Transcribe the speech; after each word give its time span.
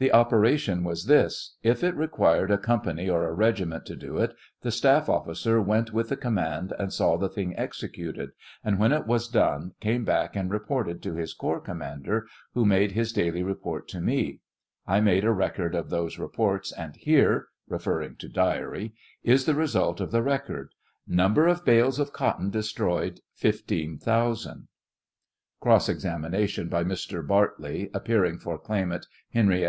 The 0.00 0.12
operation 0.14 0.82
was 0.82 1.04
this; 1.08 1.56
if 1.62 1.84
it 1.84 1.94
required 1.94 2.50
a 2.50 2.56
company 2.56 3.10
or 3.10 3.26
a 3.28 3.34
regiment 3.34 3.84
to 3.84 3.94
do 3.94 4.16
it, 4.16 4.32
the 4.62 4.70
staff 4.70 5.10
officer 5.10 5.60
went 5.60 5.92
with 5.92 6.04
the 6.08 6.16
46 6.16 6.22
command 6.22 6.72
and 6.78 6.90
saw 6.90 7.18
the 7.18 7.28
thing 7.28 7.54
executed, 7.58 8.30
and 8.64 8.78
when 8.78 8.92
it 8.92 9.06
was 9.06 9.28
done 9.28 9.72
came 9.78 10.06
back 10.06 10.34
and 10.34 10.50
reported 10.50 11.02
to 11.02 11.12
bis 11.12 11.34
corps 11.34 11.60
commander, 11.60 12.26
who 12.54 12.64
made 12.64 12.92
his 12.92 13.12
daily 13.12 13.42
report 13.42 13.88
to 13.88 14.00
me; 14.00 14.40
I 14.86 15.00
made 15.02 15.22
a 15.26 15.32
record 15.32 15.74
of 15.74 15.90
those 15.90 16.18
reports, 16.18 16.72
and 16.72 16.96
here 16.96 17.48
(referring 17.68 18.16
to 18.20 18.28
diary) 18.30 18.94
is 19.22 19.44
the 19.44 19.54
result 19.54 20.00
of 20.00 20.12
the 20.12 20.22
record;" 20.22 20.70
number 21.06 21.46
of 21.46 21.62
bales 21.66 21.98
of 21.98 22.10
cotton 22.14 22.48
de 22.48 22.62
stroyed' 22.62 23.20
15 23.34 23.98
,000." 23.98 24.68
Cross 25.60 25.90
examination 25.90 26.70
by 26.70 26.82
Mr. 26.84 27.24
Bartley, 27.26 27.90
appearing 27.92 28.38
for 28.38 28.56
claimant, 28.58 29.04
Henry 29.34 29.62
S. 29.66 29.68